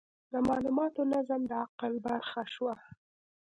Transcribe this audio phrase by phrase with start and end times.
[0.31, 2.75] د مالوماتو نظم د عقل برخه شوه.